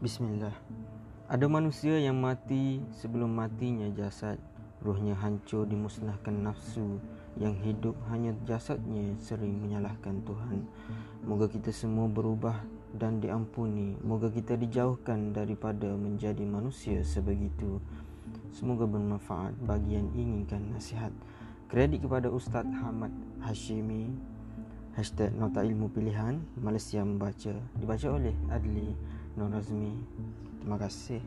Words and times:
Bismillah. 0.00 0.56
Ada 1.28 1.44
manusia 1.44 2.00
yang 2.00 2.24
mati 2.24 2.80
sebelum 2.96 3.36
matinya 3.36 3.84
jasad. 3.92 4.40
Ruhnya 4.80 5.12
hancur 5.12 5.68
dimusnahkan 5.68 6.40
nafsu 6.40 6.96
yang 7.36 7.52
hidup 7.60 7.92
hanya 8.08 8.32
jasadnya 8.48 9.12
sering 9.20 9.60
menyalahkan 9.60 10.24
Tuhan. 10.24 10.64
Moga 11.28 11.52
kita 11.52 11.68
semua 11.68 12.08
berubah 12.08 12.64
dan 12.96 13.20
diampuni. 13.20 13.92
Moga 14.00 14.32
kita 14.32 14.56
dijauhkan 14.56 15.36
daripada 15.36 15.92
menjadi 15.92 16.48
manusia 16.48 17.04
sebegitu. 17.04 17.76
Semoga 18.56 18.88
bermanfaat 18.88 19.52
bagi 19.68 20.00
yang 20.00 20.08
inginkan 20.16 20.64
nasihat. 20.72 21.12
Kredit 21.68 22.08
kepada 22.08 22.32
Ustaz 22.32 22.64
Hamad 22.64 23.12
Hashimi. 23.44 24.08
Hashtag 24.96 25.36
Nota 25.36 25.60
Ilmu 25.60 25.92
Pilihan 25.92 26.40
Malaysia 26.58 27.04
Membaca 27.04 27.52
Dibaca 27.78 28.08
oleh 28.10 28.34
Adli 28.50 29.19
Nur 29.38 29.54
Azmi. 29.54 29.94
Terima 30.60 30.78
kasih. 30.78 31.22